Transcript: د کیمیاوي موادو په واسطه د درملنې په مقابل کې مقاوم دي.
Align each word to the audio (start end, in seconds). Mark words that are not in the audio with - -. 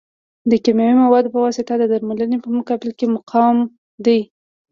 د 0.49 0.51
کیمیاوي 0.63 0.95
موادو 1.03 1.33
په 1.33 1.39
واسطه 1.45 1.73
د 1.77 1.83
درملنې 1.93 2.37
په 2.41 2.49
مقابل 2.57 2.89
کې 2.97 3.05
مقاوم 3.15 3.57
دي. 4.05 4.19